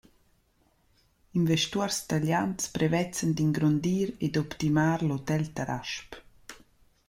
Investuors 1.39 1.97
talians 2.09 2.61
prevezzan 2.75 3.31
d’ingrondir 3.35 4.07
ed 4.25 4.33
optimar 4.43 4.99
l’Hotel 5.03 5.43
Tarasp. 5.55 6.09